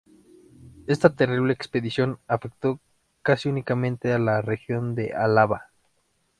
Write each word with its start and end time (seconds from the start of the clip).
Esta 0.87 1.15
terrible 1.15 1.53
expedición 1.53 2.17
afectó 2.25 2.79
casi 3.21 3.49
únicamente 3.49 4.11
a 4.11 4.17
la 4.17 4.41
región 4.41 4.95
de 4.95 5.13
Álava. 5.13 5.67